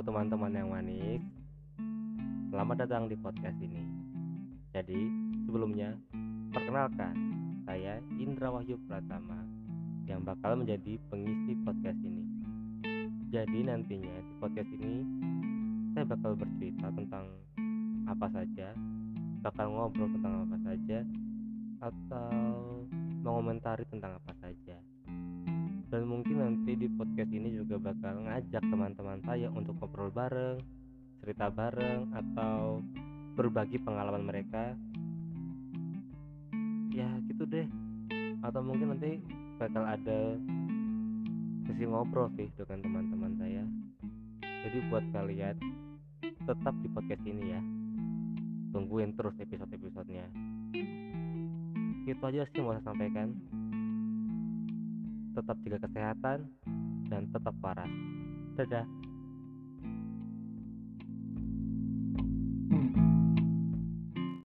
[0.00, 1.20] teman-teman yang manis.
[2.48, 3.84] Selamat datang di podcast ini.
[4.72, 4.96] Jadi
[5.44, 5.92] sebelumnya
[6.56, 7.12] Perkenalkan
[7.68, 9.44] Saya Indra Wahyu Pratama
[10.08, 12.24] Yang bakal menjadi pengisi podcast ini.
[13.28, 15.04] Jadi nantinya di podcast ini
[15.92, 17.28] Saya bakal bercerita tentang
[18.08, 18.72] Apa saja
[19.44, 20.98] Bakal ngobrol tentang apa saja
[21.84, 22.32] Atau
[23.20, 24.77] Mengomentari tentang apa saja
[28.38, 30.62] ngajak teman-teman saya untuk ngobrol bareng,
[31.18, 32.78] cerita bareng atau
[33.34, 34.78] berbagi pengalaman mereka.
[36.94, 37.66] Ya gitu deh.
[38.46, 39.18] Atau mungkin nanti
[39.58, 40.38] bakal ada
[41.66, 43.66] sesi ngobrol sih dengan teman-teman saya.
[44.38, 45.58] Jadi buat kalian
[46.22, 47.60] tetap di podcast ini ya.
[48.70, 50.30] Tungguin terus episode-episodenya.
[52.06, 53.34] Itu aja sih mau saya sampaikan
[55.34, 56.46] tetap jaga kesehatan
[57.10, 58.17] dan tetap waras.
[58.58, 58.84] 对的